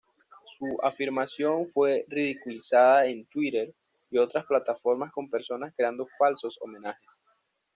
[0.57, 3.71] Su afirmación fue ridiculizada en Twitter
[4.09, 7.21] y otras plataformas con personas creando falsos homenajes.